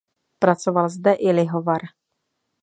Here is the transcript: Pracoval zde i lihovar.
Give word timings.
Pracoval 0.39 0.89
zde 0.89 1.13
i 1.13 1.31
lihovar. 1.33 1.81